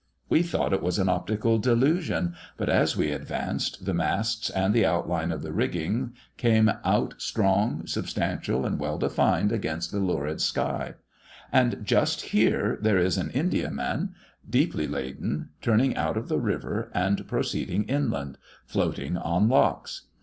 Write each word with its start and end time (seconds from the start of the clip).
We 0.29 0.41
thought 0.41 0.73
it 0.73 0.81
was 0.81 0.97
an 0.97 1.09
optical 1.09 1.59
delusion; 1.59 2.33
but, 2.57 2.69
as 2.69 2.97
we 2.97 3.11
advanced, 3.11 3.85
the 3.85 3.93
masts 3.93 4.49
and 4.49 4.73
the 4.73 4.83
outline 4.83 5.31
of 5.31 5.43
the 5.43 5.51
rigging 5.53 6.13
came 6.37 6.71
out 6.83 7.13
strong, 7.19 7.85
substantial, 7.85 8.65
and 8.65 8.79
well 8.79 8.97
defined, 8.97 9.51
against 9.51 9.91
the 9.91 9.99
lurid 9.99 10.41
sky: 10.41 10.95
and 11.51 11.81
just 11.85 12.21
here 12.21 12.79
there 12.81 12.97
is 12.97 13.15
an 13.19 13.29
Indiaman, 13.29 14.15
deeply 14.49 14.87
laden, 14.87 15.49
turning 15.61 15.95
out 15.95 16.17
of 16.17 16.29
the 16.29 16.39
river, 16.39 16.89
and 16.95 17.27
proceeding 17.27 17.83
inland, 17.83 18.39
floating 18.65 19.17
on 19.17 19.47
locks. 19.49 20.07